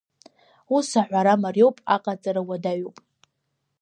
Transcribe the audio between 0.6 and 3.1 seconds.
Ус аҳәара мариоуп, аҟаҵара уадаҩуп.